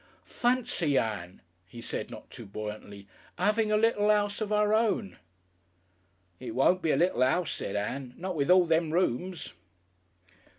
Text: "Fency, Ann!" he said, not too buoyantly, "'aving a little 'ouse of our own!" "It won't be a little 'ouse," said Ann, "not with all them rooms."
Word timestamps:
"Fency, 0.27 0.97
Ann!" 0.99 1.41
he 1.67 1.79
said, 1.79 2.09
not 2.09 2.27
too 2.31 2.47
buoyantly, 2.47 3.07
"'aving 3.37 3.71
a 3.71 3.77
little 3.77 4.09
'ouse 4.09 4.41
of 4.41 4.51
our 4.51 4.73
own!" 4.73 5.17
"It 6.39 6.55
won't 6.55 6.81
be 6.81 6.89
a 6.89 6.97
little 6.97 7.21
'ouse," 7.21 7.51
said 7.51 7.75
Ann, 7.75 8.15
"not 8.17 8.35
with 8.35 8.49
all 8.49 8.65
them 8.65 8.89
rooms." 8.91 9.53